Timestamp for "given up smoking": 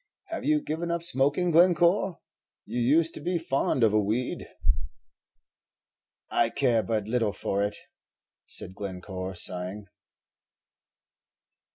0.63-1.51